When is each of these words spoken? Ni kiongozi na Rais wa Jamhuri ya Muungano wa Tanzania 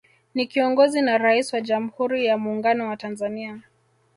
Ni 0.35 0.47
kiongozi 0.47 1.01
na 1.01 1.17
Rais 1.17 1.53
wa 1.53 1.61
Jamhuri 1.61 2.25
ya 2.25 2.37
Muungano 2.37 2.87
wa 2.87 2.97
Tanzania 2.97 3.61